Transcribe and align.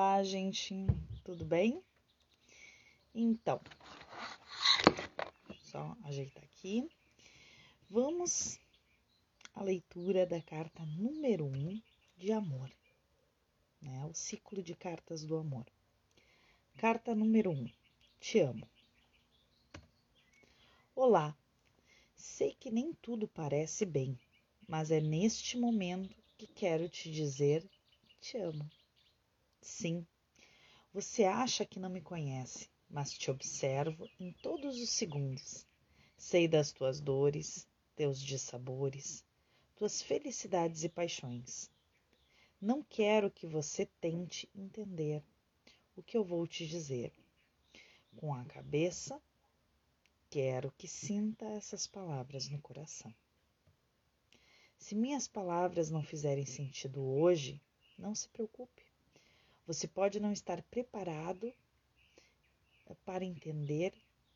Olá, 0.00 0.22
gente, 0.22 0.86
tudo 1.24 1.44
bem? 1.44 1.82
Então, 3.12 3.60
só 5.56 5.96
ajeitar 6.04 6.44
aqui. 6.44 6.88
Vamos 7.90 8.60
à 9.52 9.64
leitura 9.64 10.24
da 10.24 10.40
carta 10.40 10.86
número 10.86 11.46
1 11.46 11.48
um 11.48 11.82
de 12.16 12.30
amor, 12.30 12.70
né? 13.82 14.06
O 14.06 14.14
ciclo 14.14 14.62
de 14.62 14.72
cartas 14.72 15.24
do 15.24 15.36
amor. 15.36 15.66
Carta 16.76 17.12
número 17.12 17.50
1. 17.50 17.54
Um, 17.54 17.68
te 18.20 18.38
amo. 18.38 18.68
Olá, 20.94 21.36
sei 22.14 22.54
que 22.54 22.70
nem 22.70 22.92
tudo 23.02 23.26
parece 23.26 23.84
bem, 23.84 24.16
mas 24.68 24.92
é 24.92 25.00
neste 25.00 25.58
momento 25.58 26.14
que 26.36 26.46
quero 26.46 26.88
te 26.88 27.10
dizer 27.10 27.68
te 28.20 28.38
amo. 28.38 28.77
Sim, 29.60 30.06
você 30.92 31.24
acha 31.24 31.64
que 31.64 31.78
não 31.78 31.90
me 31.90 32.00
conhece, 32.00 32.68
mas 32.88 33.12
te 33.12 33.30
observo 33.30 34.08
em 34.18 34.32
todos 34.32 34.80
os 34.80 34.90
segundos. 34.90 35.66
Sei 36.16 36.48
das 36.48 36.72
tuas 36.72 37.00
dores, 37.00 37.68
teus 37.94 38.20
dissabores, 38.20 39.24
tuas 39.76 40.02
felicidades 40.02 40.82
e 40.84 40.88
paixões. 40.88 41.70
Não 42.60 42.82
quero 42.82 43.30
que 43.30 43.46
você 43.46 43.86
tente 44.00 44.48
entender 44.54 45.22
o 45.94 46.02
que 46.02 46.16
eu 46.16 46.24
vou 46.24 46.46
te 46.46 46.66
dizer. 46.66 47.12
Com 48.16 48.34
a 48.34 48.44
cabeça, 48.44 49.22
quero 50.30 50.72
que 50.72 50.88
sinta 50.88 51.44
essas 51.46 51.86
palavras 51.86 52.48
no 52.48 52.60
coração. 52.60 53.14
Se 54.76 54.94
minhas 54.94 55.28
palavras 55.28 55.90
não 55.90 56.02
fizerem 56.02 56.46
sentido 56.46 57.00
hoje, 57.00 57.60
não 57.96 58.14
se 58.14 58.28
preocupe. 58.28 58.87
Você 59.68 59.86
pode 59.86 60.18
não 60.18 60.32
estar 60.32 60.62
preparado 60.62 61.52
para 63.04 63.22
entender 63.22 63.92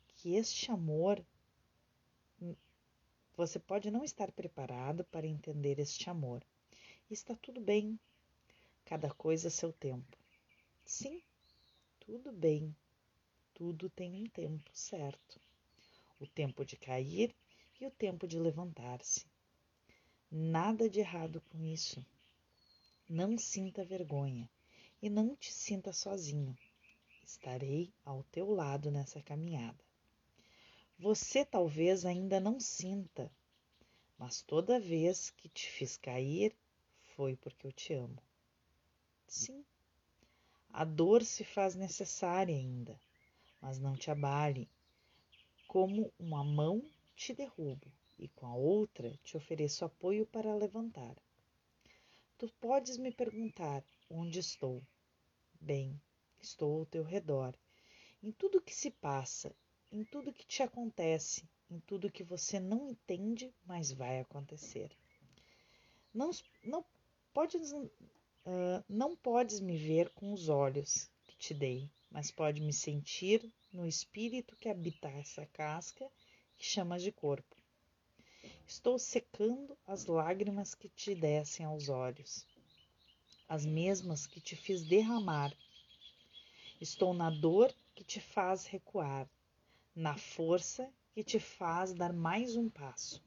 que 0.09 0.35
este 0.35 0.71
amor. 0.71 1.25
Você 3.35 3.57
pode 3.57 3.89
não 3.89 4.03
estar 4.03 4.31
preparado 4.31 5.03
para 5.05 5.25
entender 5.25 5.79
este 5.79 6.07
amor. 6.07 6.45
está 7.09 7.35
tudo 7.35 7.59
bem. 7.59 7.99
Cada 8.85 9.09
coisa 9.09 9.49
seu 9.49 9.73
tempo. 9.73 10.15
Sim, 10.85 11.19
tudo 11.99 12.31
bem. 12.31 12.75
Tudo 13.55 13.89
tem 13.89 14.13
um 14.13 14.29
tempo 14.29 14.69
certo. 14.71 15.41
O 16.19 16.27
tempo 16.27 16.63
de 16.63 16.77
cair 16.77 17.35
e 17.81 17.87
o 17.87 17.91
tempo 17.91 18.27
de 18.27 18.37
levantar-se. 18.37 19.25
Nada 20.29 20.87
de 20.87 20.99
errado 20.99 21.41
com 21.49 21.65
isso. 21.65 22.05
Não 23.09 23.35
sinta 23.35 23.83
vergonha 23.83 24.47
e 25.03 25.09
não 25.09 25.35
te 25.35 25.51
sinta 25.51 25.91
sozinho. 25.91 26.57
Estarei 27.25 27.91
ao 28.05 28.23
teu 28.31 28.49
lado 28.49 28.89
nessa 28.89 29.21
caminhada. 29.21 29.83
Você 30.97 31.43
talvez 31.43 32.05
ainda 32.05 32.39
não 32.39 32.57
sinta, 32.57 33.29
mas 34.17 34.41
toda 34.41 34.79
vez 34.79 35.29
que 35.29 35.49
te 35.49 35.69
fiz 35.69 35.97
cair 35.97 36.55
foi 37.17 37.35
porque 37.35 37.67
eu 37.67 37.73
te 37.73 37.93
amo. 37.93 38.23
Sim, 39.27 39.65
a 40.69 40.85
dor 40.85 41.21
se 41.21 41.43
faz 41.43 41.75
necessária 41.75 42.55
ainda, 42.55 42.97
mas 43.61 43.77
não 43.77 43.97
te 43.97 44.09
abale. 44.09 44.69
Como 45.67 46.13
uma 46.17 46.45
mão 46.45 46.81
te 47.13 47.33
derrubo 47.33 47.91
e 48.17 48.29
com 48.29 48.47
a 48.47 48.55
outra 48.55 49.19
te 49.21 49.35
ofereço 49.35 49.83
apoio 49.83 50.25
para 50.25 50.55
levantar. 50.55 51.17
Tu 52.43 52.49
podes 52.59 52.97
me 52.97 53.09
perguntar 53.09 53.81
onde 54.09 54.39
estou 54.39 54.83
bem, 55.61 55.97
estou 56.41 56.79
ao 56.79 56.85
teu 56.85 57.01
redor, 57.01 57.57
em 58.21 58.33
tudo 58.33 58.61
que 58.61 58.75
se 58.75 58.91
passa, 58.91 59.55
em 59.89 60.03
tudo 60.03 60.33
que 60.33 60.45
te 60.45 60.61
acontece, 60.61 61.47
em 61.71 61.79
tudo 61.79 62.11
que 62.11 62.21
você 62.21 62.59
não 62.59 62.89
entende, 62.89 63.55
mas 63.65 63.93
vai 63.93 64.19
acontecer. 64.19 64.91
Não, 66.13 66.31
não, 66.61 66.83
podes, 67.33 67.71
uh, 67.71 68.83
não 68.89 69.15
podes 69.15 69.61
me 69.61 69.77
ver 69.77 70.09
com 70.09 70.33
os 70.33 70.49
olhos 70.49 71.09
que 71.23 71.37
te 71.37 71.53
dei, 71.53 71.89
mas 72.11 72.29
pode 72.29 72.61
me 72.61 72.73
sentir 72.73 73.49
no 73.71 73.87
espírito 73.87 74.57
que 74.57 74.67
habita 74.67 75.07
essa 75.07 75.45
casca 75.45 76.11
que 76.57 76.65
chamas 76.65 77.01
de 77.01 77.11
corpo. 77.13 77.62
Estou 78.67 78.97
secando 78.97 79.77
as 79.85 80.05
lágrimas 80.05 80.73
que 80.73 80.89
te 80.89 81.13
descem 81.15 81.65
aos 81.65 81.89
olhos 81.89 82.45
as 83.53 83.65
mesmas 83.65 84.25
que 84.25 84.41
te 84.41 84.55
fiz 84.55 84.83
derramar. 84.83 85.55
Estou 86.81 87.13
na 87.13 87.29
dor 87.29 87.71
que 87.93 88.03
te 88.03 88.19
faz 88.19 88.65
recuar, 88.65 89.29
na 89.95 90.17
força 90.17 90.89
que 91.13 91.23
te 91.23 91.39
faz 91.39 91.93
dar 91.93 92.11
mais 92.11 92.55
um 92.55 92.67
passo. 92.67 93.21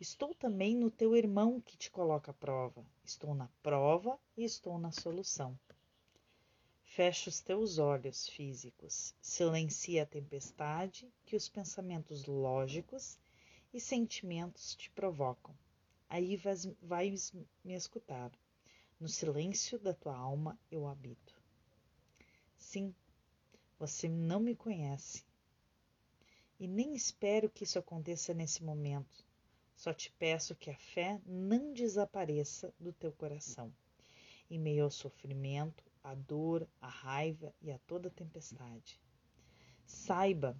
Estou 0.00 0.34
também 0.34 0.74
no 0.76 0.90
teu 0.90 1.14
irmão 1.14 1.60
que 1.60 1.76
te 1.76 1.88
coloca 1.88 2.32
à 2.32 2.34
prova. 2.34 2.84
Estou 3.04 3.32
na 3.32 3.48
prova 3.62 4.18
e 4.36 4.42
estou 4.42 4.76
na 4.76 4.90
solução. 4.90 5.56
Fecha 6.82 7.30
os 7.30 7.40
teus 7.40 7.78
olhos 7.78 8.28
físicos, 8.28 9.14
silencia 9.22 10.02
a 10.02 10.06
tempestade 10.06 11.08
que 11.24 11.36
os 11.36 11.48
pensamentos 11.48 12.26
lógicos 12.26 13.16
e 13.72 13.80
sentimentos 13.80 14.74
te 14.74 14.90
provocam. 14.90 15.54
Aí 16.08 16.36
vais, 16.36 16.66
vais 16.82 17.32
me 17.64 17.74
escutar. 17.74 18.30
No 19.00 19.08
silêncio 19.08 19.78
da 19.78 19.94
tua 19.94 20.16
alma 20.16 20.58
eu 20.70 20.86
habito. 20.86 21.34
Sim, 22.56 22.94
você 23.78 24.08
não 24.08 24.38
me 24.38 24.54
conhece. 24.54 25.24
E 26.60 26.68
nem 26.68 26.94
espero 26.94 27.50
que 27.50 27.64
isso 27.64 27.78
aconteça 27.78 28.32
nesse 28.32 28.62
momento. 28.62 29.26
Só 29.74 29.92
te 29.92 30.12
peço 30.12 30.54
que 30.54 30.70
a 30.70 30.76
fé 30.76 31.20
não 31.26 31.72
desapareça 31.72 32.72
do 32.78 32.92
teu 32.92 33.10
coração, 33.10 33.74
em 34.48 34.58
meio 34.58 34.84
ao 34.84 34.90
sofrimento, 34.90 35.82
à 36.04 36.14
dor, 36.14 36.68
à 36.80 36.88
raiva 36.88 37.52
e 37.60 37.72
a 37.72 37.78
toda 37.80 38.10
tempestade. 38.10 39.00
Saiba 39.84 40.56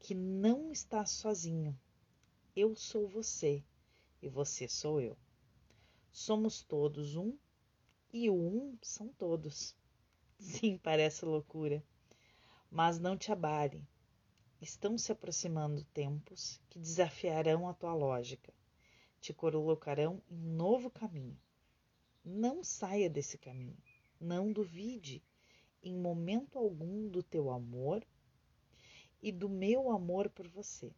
que 0.00 0.14
não 0.14 0.72
estás 0.72 1.10
sozinho. 1.10 1.78
Eu 2.56 2.74
sou 2.74 3.06
você 3.06 3.62
e 4.20 4.28
você 4.28 4.66
sou 4.66 5.00
eu. 5.00 5.16
Somos 6.10 6.64
todos 6.64 7.14
um 7.14 7.38
e 8.12 8.28
o 8.28 8.34
um 8.34 8.76
são 8.82 9.06
todos. 9.12 9.76
Sim, 10.36 10.76
parece 10.76 11.24
loucura. 11.24 11.80
Mas 12.68 12.98
não 12.98 13.16
te 13.16 13.30
abale. 13.30 13.86
Estão 14.60 14.98
se 14.98 15.12
aproximando 15.12 15.84
tempos 15.94 16.60
que 16.68 16.80
desafiarão 16.80 17.68
a 17.68 17.72
tua 17.72 17.94
lógica, 17.94 18.52
te 19.20 19.32
colocarão 19.32 20.20
em 20.28 20.36
novo 20.36 20.90
caminho. 20.90 21.40
Não 22.24 22.64
saia 22.64 23.08
desse 23.08 23.38
caminho, 23.38 23.80
não 24.20 24.52
duvide 24.52 25.22
em 25.84 25.96
momento 25.96 26.58
algum 26.58 27.08
do 27.08 27.22
teu 27.22 27.48
amor 27.48 28.04
e 29.22 29.30
do 29.30 29.48
meu 29.48 29.88
amor 29.88 30.28
por 30.28 30.48
você 30.48 30.92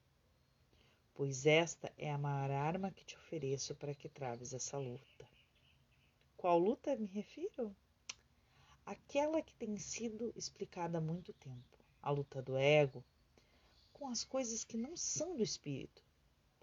pois 1.15 1.45
esta 1.45 1.93
é 1.99 2.11
a 2.11 2.19
maior 2.19 2.51
arma 2.51 2.91
que 2.91 3.05
te 3.05 3.17
ofereço 3.17 3.75
para 3.75 3.95
que 3.95 4.09
traves 4.09 4.55
essa 4.55 4.79
luta. 4.79 5.29
Qual 6.37 6.59
luta 6.59 6.97
me 6.97 7.07
refiro? 7.07 7.75
Aquela 8.85 9.43
que 9.43 9.55
tem 9.55 9.77
sido 9.77 10.33
explicada 10.35 10.99
há 10.99 11.01
muito 11.01 11.33
tempo, 11.35 11.79
a 12.03 12.11
luta 12.11 12.41
do 12.41 12.57
ego 12.57 13.05
com 13.93 14.09
as 14.09 14.25
coisas 14.25 14.65
que 14.65 14.77
não 14.77 14.97
são 14.97 15.37
do 15.37 15.43
espírito. 15.43 16.03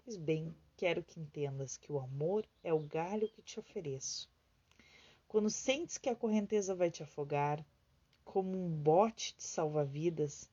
Pois 0.04 0.16
bem, 0.16 0.54
quero 0.76 1.02
que 1.02 1.18
entendas 1.18 1.76
que 1.76 1.90
o 1.90 1.98
amor 1.98 2.46
é 2.62 2.74
o 2.74 2.80
galho 2.80 3.28
que 3.28 3.40
te 3.40 3.58
ofereço. 3.58 4.28
Quando 5.26 5.48
sentes 5.48 5.96
que 5.96 6.10
a 6.10 6.16
correnteza 6.16 6.74
vai 6.74 6.90
te 6.90 7.02
afogar, 7.02 7.64
como 8.24 8.52
um 8.52 8.68
bote 8.68 9.34
de 9.36 9.44
salva-vidas 9.44 10.50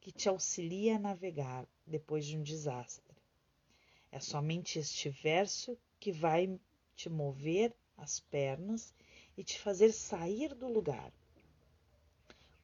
que 0.00 0.10
te 0.10 0.28
auxilia 0.28 0.96
a 0.96 0.98
navegar 0.98 1.66
depois 1.86 2.24
de 2.24 2.38
um 2.38 2.42
desastre 2.42 3.11
é 4.12 4.20
somente 4.20 4.78
este 4.78 5.08
verso 5.08 5.76
que 5.98 6.12
vai 6.12 6.60
te 6.94 7.08
mover 7.08 7.74
as 7.96 8.20
pernas 8.20 8.94
e 9.36 9.42
te 9.42 9.58
fazer 9.58 9.90
sair 9.90 10.54
do 10.54 10.68
lugar, 10.68 11.10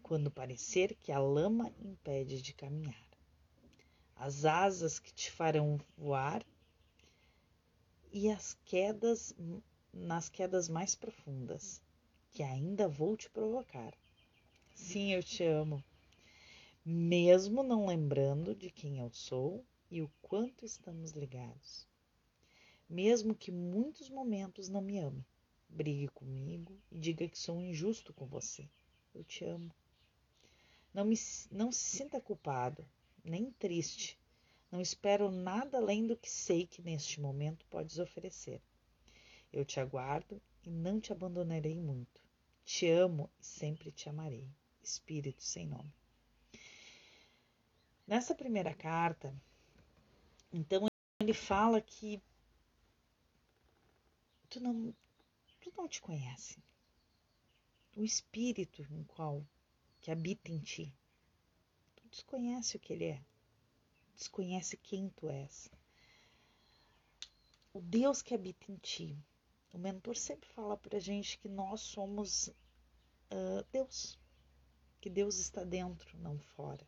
quando 0.02 0.30
parecer 0.30 0.94
que 0.96 1.10
a 1.10 1.18
lama 1.18 1.72
impede 1.80 2.42
de 2.42 2.52
caminhar. 2.52 3.08
As 4.14 4.44
asas 4.44 4.98
que 4.98 5.12
te 5.12 5.30
farão 5.30 5.80
voar 5.96 6.44
e 8.12 8.30
as 8.30 8.52
quedas 8.66 9.34
nas 9.90 10.28
quedas 10.28 10.68
mais 10.68 10.94
profundas, 10.94 11.80
que 12.30 12.42
ainda 12.42 12.86
vou 12.88 13.16
te 13.16 13.30
provocar. 13.30 13.94
Sim, 14.74 15.12
eu 15.12 15.22
te 15.22 15.44
amo. 15.44 15.82
Mesmo 16.84 17.62
não 17.62 17.86
lembrando 17.86 18.54
de 18.54 18.70
quem 18.70 18.98
eu 18.98 19.10
sou 19.10 19.64
e 19.90 20.02
o 20.02 20.10
quanto 20.20 20.64
estamos 20.64 21.12
ligados. 21.12 21.86
Mesmo 22.88 23.34
que 23.34 23.50
muitos 23.50 24.08
momentos 24.08 24.68
não 24.68 24.80
me 24.80 24.98
ame, 24.98 25.24
brigue 25.68 26.08
comigo 26.08 26.78
e 26.90 26.98
diga 26.98 27.28
que 27.28 27.38
sou 27.38 27.60
injusto 27.60 28.12
com 28.12 28.26
você. 28.26 28.68
Eu 29.14 29.24
te 29.24 29.44
amo. 29.44 29.74
Não, 30.92 31.04
me, 31.04 31.16
não 31.50 31.70
se 31.70 31.96
sinta 31.96 32.20
culpado, 32.20 32.86
nem 33.24 33.50
triste. 33.52 34.18
Não 34.70 34.80
espero 34.80 35.30
nada 35.30 35.78
além 35.78 36.06
do 36.06 36.16
que 36.16 36.30
sei 36.30 36.66
que 36.66 36.82
neste 36.82 37.20
momento 37.20 37.66
podes 37.66 37.98
oferecer. 37.98 38.60
Eu 39.52 39.64
te 39.64 39.80
aguardo 39.80 40.40
e 40.64 40.70
não 40.70 41.00
te 41.00 41.12
abandonarei 41.12 41.78
muito. 41.78 42.22
Te 42.64 42.86
amo 42.88 43.30
e 43.40 43.46
sempre 43.46 43.90
te 43.90 44.08
amarei. 44.08 44.48
Espírito 44.82 45.42
sem 45.42 45.66
nome. 45.66 45.92
Nessa 48.06 48.34
primeira 48.34 48.74
carta, 48.74 49.34
então 50.52 50.86
ele 51.20 51.34
fala 51.34 51.80
que 51.80 52.22
tu 54.48 54.60
não, 54.60 54.94
tu 55.60 55.72
não 55.76 55.88
te 55.88 56.00
conhece. 56.00 56.62
O 57.94 58.04
espírito 58.04 58.82
em 58.82 59.04
qual 59.04 59.44
que 60.00 60.10
habita 60.10 60.50
em 60.50 60.60
ti, 60.60 60.94
tu 61.96 62.08
desconhece 62.08 62.76
o 62.76 62.80
que 62.80 62.92
ele 62.92 63.04
é, 63.06 63.24
desconhece 64.14 64.76
quem 64.76 65.10
tu 65.10 65.28
és. 65.28 65.68
O 67.72 67.80
Deus 67.80 68.22
que 68.22 68.34
habita 68.34 68.70
em 68.70 68.76
ti. 68.76 69.18
O 69.72 69.78
mentor 69.78 70.16
sempre 70.16 70.48
fala 70.48 70.76
para 70.76 70.98
gente 70.98 71.38
que 71.38 71.48
nós 71.48 71.82
somos 71.82 72.48
uh, 72.48 73.64
Deus, 73.70 74.18
que 75.00 75.10
Deus 75.10 75.36
está 75.38 75.62
dentro, 75.62 76.18
não 76.18 76.38
fora. 76.38 76.86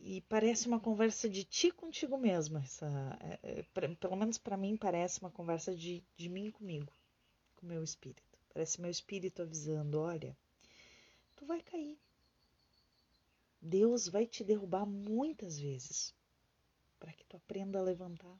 E 0.00 0.20
parece 0.22 0.66
uma 0.68 0.80
conversa 0.80 1.28
de 1.28 1.44
ti 1.44 1.70
contigo 1.70 2.16
mesmo. 2.16 2.58
Essa, 2.58 2.86
é, 3.20 3.38
é, 3.42 3.62
pra, 3.74 3.88
pelo 3.96 4.16
menos 4.16 4.38
para 4.38 4.56
mim 4.56 4.76
parece 4.76 5.20
uma 5.20 5.30
conversa 5.30 5.74
de, 5.74 6.02
de 6.16 6.28
mim 6.28 6.50
comigo, 6.50 6.92
com 7.56 7.66
meu 7.66 7.82
espírito. 7.82 8.38
Parece 8.52 8.80
meu 8.80 8.90
espírito 8.90 9.42
avisando: 9.42 10.00
olha, 10.00 10.36
tu 11.36 11.44
vai 11.44 11.60
cair. 11.60 11.98
Deus 13.60 14.08
vai 14.08 14.24
te 14.26 14.44
derrubar 14.44 14.86
muitas 14.86 15.58
vezes 15.58 16.14
para 16.98 17.12
que 17.12 17.24
tu 17.24 17.36
aprenda 17.36 17.78
a 17.78 17.82
levantar. 17.82 18.38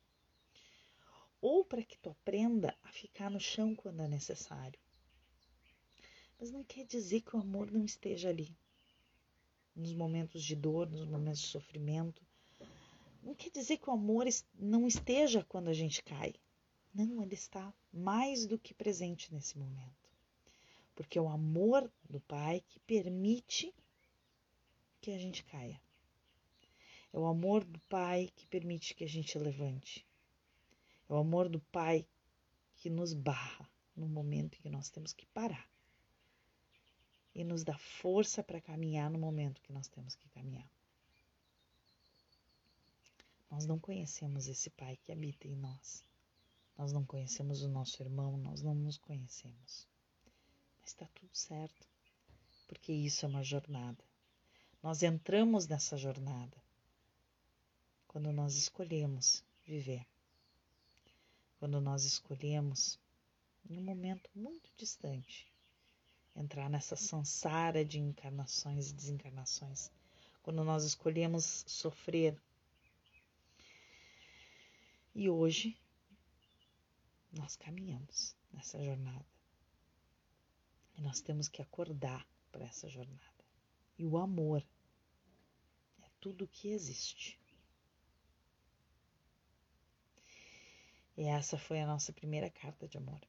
Ou 1.41 1.65
para 1.65 1.83
que 1.83 1.99
tu 1.99 2.11
aprenda 2.11 2.77
a 2.83 2.89
ficar 2.89 3.31
no 3.31 3.41
chão 3.41 3.75
quando 3.75 4.03
é 4.03 4.09
necessário. 4.09 4.79
Mas 6.39 6.51
não 6.51 6.63
quer 6.63 6.85
dizer 6.85 7.21
que 7.21 7.37
o 7.37 7.41
amor 7.41 7.71
não 7.71 7.85
esteja 7.85 8.29
ali 8.29 8.57
nos 9.79 9.95
momentos 9.95 10.43
de 10.43 10.57
dor, 10.57 10.91
nos 10.91 11.07
momentos 11.07 11.41
de 11.41 11.47
sofrimento. 11.47 12.21
Não 13.23 13.35
quer 13.35 13.51
dizer 13.51 13.77
que 13.77 13.89
o 13.89 13.93
amor 13.93 14.27
não 14.59 14.89
esteja 14.89 15.45
quando 15.45 15.69
a 15.69 15.73
gente 15.73 16.03
cai. 16.03 16.35
Não, 16.93 17.23
ele 17.23 17.35
está 17.35 17.73
mais 17.93 18.45
do 18.45 18.59
que 18.59 18.75
presente 18.75 19.33
nesse 19.33 19.57
momento. 19.57 20.11
Porque 20.97 21.17
é 21.17 21.23
o 21.23 21.29
amor 21.29 21.91
do 22.11 22.19
Pai 22.21 22.61
que 22.69 22.81
permite 22.81 23.73
que 25.01 25.13
a 25.13 25.19
gente 25.19 25.45
caia. 25.45 25.81
É 27.13 27.19
o 27.19 27.27
amor 27.27 27.63
do 27.63 27.79
Pai 27.81 28.31
que 28.35 28.47
permite 28.49 28.95
que 28.95 29.05
a 29.05 29.09
gente 29.09 29.39
levante. 29.39 30.05
É 31.09 31.13
o 31.13 31.17
amor 31.17 31.49
do 31.49 31.61
Pai 31.61 32.05
que 32.77 32.91
nos 32.91 33.15
barra 33.15 33.71
no 33.95 34.09
momento 34.09 34.59
em 34.59 34.63
que 34.63 34.71
nós 34.71 34.91
temos 34.91 35.13
que 35.13 35.27
parar 35.27 35.69
e 37.39 37.45
nos 37.45 37.63
dá 37.63 37.79
força 37.79 38.43
para 38.43 38.61
caminhar 38.61 39.09
no 39.09 39.17
momento 39.17 39.63
que 39.63 39.73
nós 39.73 39.87
temos 39.87 40.17
que 40.17 40.29
caminhar. 40.31 40.69
Nós 43.49 43.65
não 43.65 43.79
conhecemos 43.79 44.49
esse 44.49 44.69
Pai 44.71 44.99
que 45.05 45.13
habita 45.13 45.47
em 45.47 45.55
nós. 45.55 46.03
Nós 46.77 46.93
não 46.93 47.05
conhecemos 47.05 47.63
o 47.63 47.69
nosso 47.69 48.03
irmão, 48.03 48.37
nós 48.37 48.61
não 48.61 48.75
nos 48.75 48.99
conhecemos. 48.99 49.87
Mas 50.81 50.91
está 50.91 51.07
tudo 51.15 51.31
certo, 51.33 51.87
porque 52.67 52.93
isso 52.93 53.25
é 53.25 53.29
uma 53.29 53.45
jornada. 53.45 54.03
Nós 54.83 55.05
entramos 55.05 55.69
nessa 55.69 55.97
jornada 55.97 56.57
quando 58.09 58.33
nós 58.33 58.57
escolhemos 58.57 59.45
viver. 59.65 60.05
Quando 61.61 61.81
nós 61.81 62.05
escolhemos, 62.05 62.99
em 63.71 63.79
um 63.79 63.83
momento 63.83 64.29
muito 64.35 64.69
distante, 64.77 65.47
entrar 66.39 66.71
nessa 66.71 66.95
sansara 66.95 67.85
de 67.85 67.99
encarnações 67.99 68.91
e 68.91 68.95
desencarnações, 68.95 69.91
quando 70.43 70.63
nós 70.65 70.85
escolhemos 70.85 71.65
sofrer. 71.67 72.41
E 75.15 75.29
hoje 75.29 75.77
nós 77.33 77.57
caminhamos 77.57 78.37
nessa 78.53 78.83
jornada. 78.83 79.27
E 80.97 81.03
nós 81.03 81.21
temos 81.21 81.49
que 81.49 81.61
acordar 81.61 82.27
para 82.53 82.65
essa 82.65 82.89
jornada. 82.89 83.45
E 83.99 84.07
o 84.07 84.17
amor 84.17 84.65
é 86.03 86.09
tudo 86.21 86.45
o 86.45 86.49
que 86.49 86.69
existe. 86.69 87.39
E 91.17 91.25
essa 91.25 91.59
foi 91.59 91.81
a 91.81 91.87
nossa 91.87 92.13
primeira 92.13 92.49
carta 92.49 92.87
de 92.87 92.97
amor. 92.97 93.21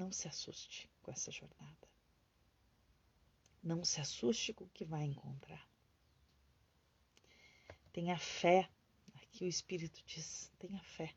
Não 0.00 0.10
se 0.10 0.26
assuste 0.26 0.90
com 1.02 1.10
essa 1.10 1.30
jornada. 1.30 1.86
Não 3.62 3.84
se 3.84 4.00
assuste 4.00 4.54
com 4.54 4.64
o 4.64 4.70
que 4.70 4.82
vai 4.82 5.04
encontrar. 5.04 5.68
Tenha 7.92 8.18
fé. 8.18 8.70
Aqui 9.16 9.44
o 9.44 9.48
Espírito 9.48 10.02
diz: 10.06 10.50
tenha 10.58 10.82
fé. 10.82 11.14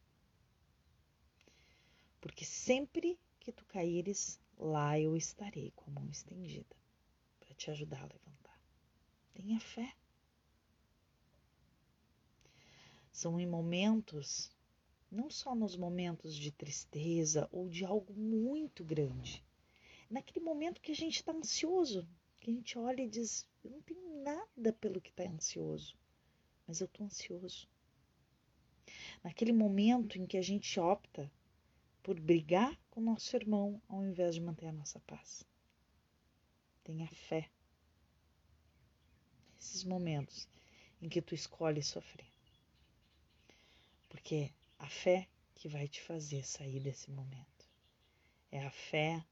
Porque 2.20 2.44
sempre 2.44 3.18
que 3.40 3.54
tu 3.54 3.64
caíres, 3.68 4.38
lá 4.58 5.00
eu 5.00 5.16
estarei 5.16 5.72
com 5.78 5.90
a 5.90 5.94
mão 5.94 6.10
estendida 6.12 6.76
para 7.40 7.56
te 7.56 7.72
ajudar 7.72 8.02
a 8.02 8.14
levantar. 8.14 8.60
Tenha 9.34 9.62
fé. 9.62 9.96
São 13.14 13.40
em 13.40 13.48
momentos 13.48 14.52
não 15.13 15.30
só 15.30 15.54
nos 15.54 15.75
momentos 15.75 16.36
de 16.36 16.51
tristeza 16.51 17.48
ou 17.51 17.69
de 17.69 17.86
algo 17.86 18.13
muito 18.13 18.83
grande. 18.83 19.44
Naquele 20.10 20.44
momento 20.44 20.81
que 20.81 20.92
a 20.92 20.95
gente 20.95 21.18
está 21.18 21.31
ansioso, 21.31 22.07
que 22.39 22.50
a 22.50 22.54
gente 22.54 22.77
olha 22.77 23.01
e 23.01 23.10
diz: 23.10 23.48
Eu 23.63 23.71
não 23.71 23.81
tenho 23.81 24.24
nada 24.24 24.74
pelo 24.74 25.00
que 25.00 25.12
está 25.12 25.24
ansioso, 25.24 25.95
mas 26.68 26.81
eu 26.81 26.86
estou 26.86 27.06
ansioso. 27.06 27.68
Naquele 29.24 29.54
momento 29.54 30.18
em 30.18 30.25
que 30.25 30.38
a 30.38 30.42
gente 30.42 30.80
opta 30.80 31.31
por 32.01 32.19
brigar 32.19 32.77
com 32.89 33.00
o 33.00 33.04
nosso 33.04 33.36
irmão 33.36 33.81
ao 33.88 34.04
invés 34.04 34.36
de 34.36 34.41
manter 34.41 34.67
a 34.67 34.74
nossa 34.74 35.00
paz. 35.01 35.46
Tenha 36.84 37.08
fé. 37.08 37.50
Nesses 39.55 39.86
momentos 39.86 40.50
em 41.01 41.08
que 41.08 41.22
tu 41.22 41.34
escolhe 41.34 41.82
sofrer. 41.82 42.27
Porque 44.10 44.51
a 44.84 44.88
fé 44.90 45.30
que 45.56 45.70
vai 45.70 45.88
te 45.88 46.02
fazer 46.02 46.46
sair 46.46 46.82
desse 46.82 47.10
momento. 47.10 47.66
É 48.52 48.66
a 48.66 48.70
fé 48.70 49.25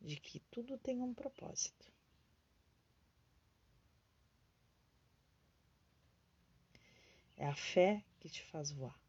de 0.00 0.16
que 0.16 0.40
tudo 0.50 0.76
tem 0.78 1.00
um 1.00 1.14
propósito. 1.14 1.92
É 7.36 7.46
a 7.46 7.54
fé 7.54 8.04
que 8.18 8.28
te 8.28 8.42
faz 8.42 8.72
voar. 8.72 9.00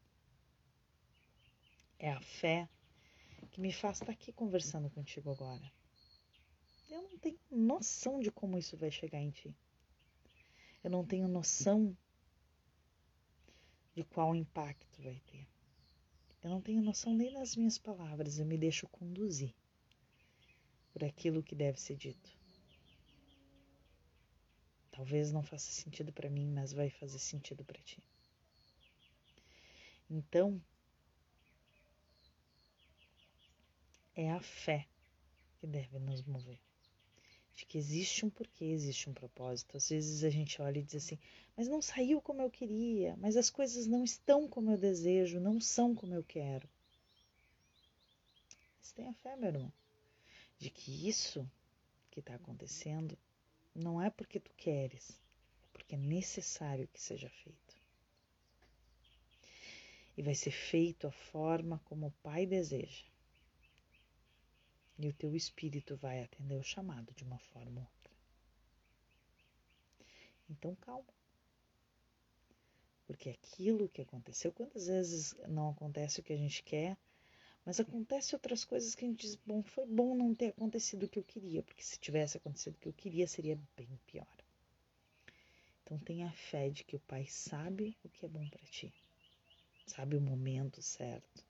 É 1.98 2.12
a 2.12 2.20
fé 2.20 2.68
que 3.50 3.60
me 3.60 3.72
faz 3.72 4.00
estar 4.00 4.12
aqui 4.12 4.32
conversando 4.32 4.88
contigo 4.90 5.32
agora. 5.32 5.72
Eu 6.88 7.02
não 7.02 7.18
tenho 7.18 7.40
noção 7.50 8.20
de 8.20 8.30
como 8.30 8.56
isso 8.56 8.76
vai 8.76 8.92
chegar 8.92 9.18
em 9.18 9.32
ti. 9.32 9.52
Eu 10.84 10.90
não 10.90 11.04
tenho 11.04 11.26
noção 11.26 11.96
de 13.96 14.04
qual 14.04 14.36
impacto 14.36 15.02
vai 15.02 15.20
ter. 15.26 15.57
Eu 16.48 16.54
não 16.54 16.62
tenho 16.62 16.82
noção 16.82 17.12
nem 17.12 17.30
das 17.34 17.54
minhas 17.56 17.76
palavras, 17.76 18.38
eu 18.38 18.46
me 18.46 18.56
deixo 18.56 18.88
conduzir 18.88 19.54
por 20.94 21.04
aquilo 21.04 21.42
que 21.42 21.54
deve 21.54 21.78
ser 21.78 21.94
dito. 21.94 22.34
Talvez 24.90 25.30
não 25.30 25.42
faça 25.42 25.70
sentido 25.70 26.10
para 26.10 26.30
mim, 26.30 26.50
mas 26.50 26.72
vai 26.72 26.88
fazer 26.88 27.18
sentido 27.18 27.66
para 27.66 27.78
ti. 27.82 28.02
Então, 30.08 30.58
é 34.16 34.32
a 34.32 34.40
fé 34.40 34.88
que 35.58 35.66
deve 35.66 35.98
nos 35.98 36.22
mover 36.22 36.58
de 37.58 37.66
que 37.66 37.76
existe 37.76 38.24
um 38.24 38.30
porquê, 38.30 38.66
existe 38.66 39.10
um 39.10 39.12
propósito. 39.12 39.76
Às 39.76 39.88
vezes 39.88 40.22
a 40.22 40.30
gente 40.30 40.62
olha 40.62 40.78
e 40.78 40.82
diz 40.84 40.94
assim, 40.94 41.18
mas 41.56 41.66
não 41.66 41.82
saiu 41.82 42.22
como 42.22 42.40
eu 42.40 42.48
queria, 42.48 43.16
mas 43.16 43.36
as 43.36 43.50
coisas 43.50 43.84
não 43.84 44.04
estão 44.04 44.46
como 44.46 44.70
eu 44.70 44.78
desejo, 44.78 45.40
não 45.40 45.60
são 45.60 45.92
como 45.92 46.14
eu 46.14 46.22
quero. 46.22 46.68
Mas 48.78 48.92
tenha 48.92 49.12
fé, 49.12 49.34
meu 49.34 49.48
irmão, 49.48 49.72
de 50.56 50.70
que 50.70 51.08
isso 51.08 51.50
que 52.12 52.20
está 52.20 52.36
acontecendo 52.36 53.18
não 53.74 54.00
é 54.00 54.08
porque 54.08 54.38
tu 54.38 54.52
queres, 54.56 55.10
é 55.10 55.68
porque 55.72 55.96
é 55.96 55.98
necessário 55.98 56.86
que 56.92 57.02
seja 57.02 57.28
feito. 57.28 57.76
e 60.16 60.22
vai 60.22 60.34
ser 60.34 60.50
feito 60.50 61.06
a 61.06 61.12
forma 61.12 61.80
como 61.84 62.08
o 62.08 62.14
Pai 62.24 62.44
deseja. 62.44 63.04
E 64.98 65.08
o 65.08 65.12
teu 65.12 65.36
espírito 65.36 65.96
vai 65.96 66.22
atender 66.22 66.56
o 66.56 66.62
chamado 66.62 67.14
de 67.14 67.22
uma 67.22 67.38
forma 67.38 67.80
ou 67.80 67.86
outra. 67.86 68.12
Então 70.50 70.74
calma. 70.76 71.14
Porque 73.06 73.30
aquilo 73.30 73.88
que 73.88 74.02
aconteceu, 74.02 74.52
quantas 74.52 74.86
vezes 74.86 75.34
não 75.46 75.70
acontece 75.70 76.20
o 76.20 76.22
que 76.22 76.32
a 76.32 76.36
gente 76.36 76.62
quer, 76.62 76.96
mas 77.64 77.78
acontece 77.78 78.34
outras 78.34 78.64
coisas 78.64 78.94
que 78.94 79.04
a 79.04 79.08
gente 79.08 79.20
diz, 79.20 79.36
bom, 79.36 79.62
foi 79.62 79.86
bom 79.86 80.14
não 80.14 80.34
ter 80.34 80.48
acontecido 80.48 81.04
o 81.04 81.08
que 81.08 81.18
eu 81.18 81.24
queria, 81.24 81.62
porque 81.62 81.82
se 81.82 81.98
tivesse 81.98 82.36
acontecido 82.36 82.74
o 82.74 82.78
que 82.78 82.88
eu 82.88 82.92
queria, 82.92 83.26
seria 83.26 83.58
bem 83.76 83.88
pior. 84.06 84.26
Então 85.82 85.98
tenha 85.98 86.30
fé 86.32 86.68
de 86.68 86.84
que 86.84 86.96
o 86.96 87.00
Pai 87.00 87.26
sabe 87.26 87.96
o 88.02 88.08
que 88.08 88.26
é 88.26 88.28
bom 88.28 88.46
para 88.48 88.64
ti, 88.66 88.92
sabe 89.86 90.16
o 90.16 90.20
momento 90.20 90.82
certo, 90.82 91.44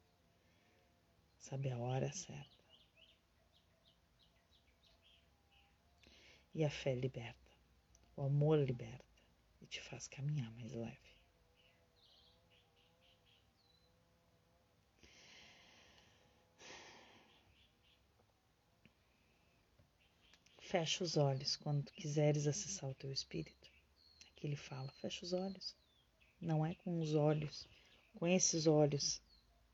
sabe 1.40 1.70
a 1.70 1.78
hora 1.78 2.12
certa. 2.12 2.57
E 6.58 6.64
a 6.64 6.70
fé 6.70 6.92
liberta, 6.92 7.52
o 8.16 8.22
amor 8.22 8.58
liberta 8.58 9.04
e 9.60 9.66
te 9.66 9.80
faz 9.80 10.08
caminhar 10.08 10.50
mais 10.54 10.72
leve. 10.72 11.14
Fecha 20.58 21.04
os 21.04 21.16
olhos 21.16 21.54
quando 21.54 21.92
quiseres 21.92 22.48
acessar 22.48 22.90
o 22.90 22.94
teu 22.94 23.12
espírito. 23.12 23.70
Aqui 24.32 24.48
ele 24.48 24.56
fala: 24.56 24.90
fecha 25.00 25.24
os 25.24 25.32
olhos. 25.32 25.76
Não 26.40 26.66
é 26.66 26.74
com 26.74 26.98
os 26.98 27.14
olhos, 27.14 27.68
com 28.14 28.26
esses 28.26 28.66
olhos 28.66 29.22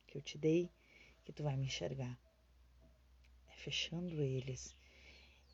que 0.07 0.19
eu 0.19 0.21
te 0.21 0.37
dei, 0.37 0.71
que 1.25 1.33
tu 1.33 1.43
vai 1.43 1.57
me 1.57 1.65
enxergar. 1.65 2.21
É 3.49 3.53
fechando 3.55 4.21
eles 4.21 4.77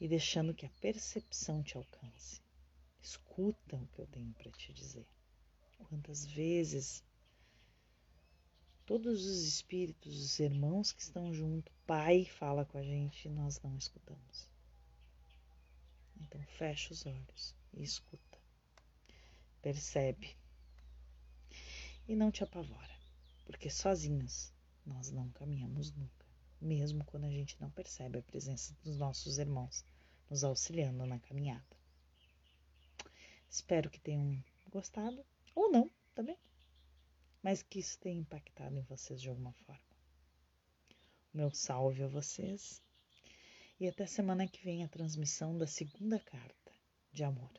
e 0.01 0.09
deixando 0.09 0.55
que 0.55 0.65
a 0.65 0.71
percepção 0.81 1.63
te 1.63 1.77
alcance. 1.77 2.41
Escuta 3.03 3.77
o 3.77 3.87
que 3.89 4.01
eu 4.01 4.07
tenho 4.07 4.33
para 4.33 4.51
te 4.51 4.73
dizer. 4.73 5.07
Quantas 5.89 6.25
vezes 6.25 7.05
todos 8.87 9.25
os 9.25 9.43
espíritos, 9.45 10.19
os 10.19 10.41
irmãos 10.41 10.91
que 10.91 11.01
estão 11.01 11.33
junto, 11.33 11.71
Pai 11.87 12.25
fala 12.25 12.65
com 12.65 12.79
a 12.79 12.83
gente 12.83 13.27
e 13.27 13.31
nós 13.31 13.61
não 13.63 13.77
escutamos. 13.77 14.49
Então 16.21 16.43
fecha 16.45 16.93
os 16.93 17.07
olhos 17.07 17.55
e 17.73 17.83
escuta. 17.83 18.39
Percebe. 19.63 20.37
E 22.09 22.17
não 22.17 22.31
te 22.31 22.43
apavora, 22.43 22.99
porque 23.45 23.71
sozinhos 23.71 24.53
nós 24.85 25.11
não 25.11 25.31
caminhamos 25.31 25.93
nunca, 25.93 26.27
mesmo 26.61 27.05
quando 27.05 27.25
a 27.25 27.31
gente 27.31 27.61
não 27.61 27.71
percebe 27.71 28.19
a 28.19 28.23
presença 28.23 28.77
dos 28.83 28.97
nossos 28.97 29.39
irmãos 29.39 29.85
nos 30.31 30.45
auxiliando 30.45 31.05
na 31.05 31.19
caminhada. 31.19 31.77
Espero 33.51 33.91
que 33.91 33.99
tenham 33.99 34.43
gostado, 34.71 35.27
ou 35.55 35.73
não 35.73 35.91
também, 36.15 36.39
mas 37.43 37.63
que 37.63 37.81
isso 37.81 37.99
tenha 37.99 38.21
impactado 38.21 38.79
em 38.79 38.83
vocês 38.83 39.21
de 39.21 39.29
alguma 39.29 39.53
forma. 39.53 39.83
Meu 41.35 41.51
salve 41.51 42.05
a 42.05 42.09
vocês 42.09 42.81
e 43.81 43.89
até 43.89 44.07
semana 44.07 44.47
que 44.47 44.63
vem 44.63 44.85
a 44.85 44.89
transmissão 44.89 45.59
da 45.59 45.67
segunda 45.67 46.21
carta 46.21 46.73
de 47.13 47.25
amor. 47.25 47.51